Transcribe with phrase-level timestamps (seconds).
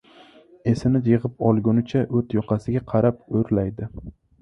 [0.71, 3.97] Esini yig‘ib olgunicha o‘t yoqasiga qarab o‘rlaydi.